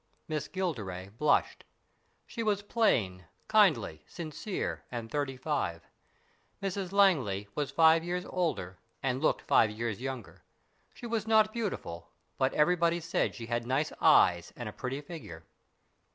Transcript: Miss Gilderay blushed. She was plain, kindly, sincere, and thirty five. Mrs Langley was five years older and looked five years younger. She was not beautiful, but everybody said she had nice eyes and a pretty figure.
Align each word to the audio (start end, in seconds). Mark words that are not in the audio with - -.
Miss 0.27 0.47
Gilderay 0.47 1.15
blushed. 1.15 1.63
She 2.25 2.41
was 2.41 2.63
plain, 2.63 3.25
kindly, 3.47 4.03
sincere, 4.07 4.83
and 4.91 5.11
thirty 5.11 5.37
five. 5.37 5.83
Mrs 6.59 6.91
Langley 6.91 7.47
was 7.53 7.69
five 7.69 8.03
years 8.03 8.25
older 8.27 8.79
and 9.03 9.21
looked 9.21 9.43
five 9.43 9.69
years 9.69 10.01
younger. 10.01 10.41
She 10.95 11.05
was 11.05 11.27
not 11.27 11.53
beautiful, 11.53 12.09
but 12.39 12.51
everybody 12.55 12.99
said 12.99 13.35
she 13.35 13.45
had 13.45 13.67
nice 13.67 13.93
eyes 14.01 14.51
and 14.55 14.67
a 14.67 14.73
pretty 14.73 15.01
figure. 15.01 15.43